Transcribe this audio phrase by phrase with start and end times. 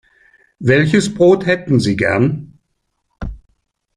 [0.63, 2.57] Welches Brot hätten Sie gern?